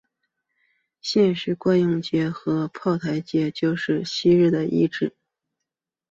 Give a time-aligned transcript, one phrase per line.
[0.99, 5.15] 现时官涌街和炮台街就是昔日的遗址。